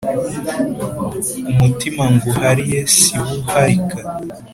umutima 1.51 2.03
nguhariye 2.13 2.79
siwuharika 2.95 3.97